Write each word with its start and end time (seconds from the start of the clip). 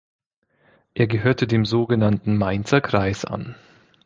Er 0.95 1.05
gehörte 1.05 1.45
dem 1.45 1.63
sogenannten 1.63 2.35
Mainzer 2.35 2.81
Kreis 2.81 3.23
an. 3.23 3.53